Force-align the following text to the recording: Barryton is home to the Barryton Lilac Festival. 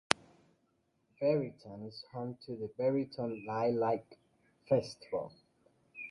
Barryton 1.21 1.87
is 1.87 2.03
home 2.11 2.35
to 2.47 2.55
the 2.55 2.69
Barryton 2.69 3.45
Lilac 3.45 4.17
Festival. 4.67 5.31